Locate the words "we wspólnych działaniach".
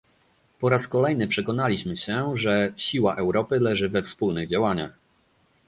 3.89-4.93